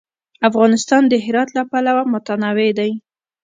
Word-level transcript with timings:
افغانستان 0.49 1.01
د 1.07 1.13
هرات 1.25 1.49
له 1.57 1.63
پلوه 1.69 2.03
متنوع 2.13 2.69
دی. 2.79 2.91